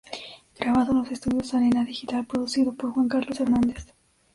Grabado 0.59 0.93
en 0.93 0.97
los 0.97 1.11
estudios 1.11 1.53
Arena 1.53 1.85
Digital, 1.85 2.25
producido 2.25 2.73
por 2.73 2.91
Juan 2.91 3.07
Carlos 3.07 3.39
Hernández. 3.39 3.93